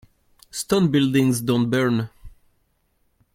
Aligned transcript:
Stone 0.49 0.87
buildings 0.89 1.41
don't 1.41 1.69
burn. 1.69 2.09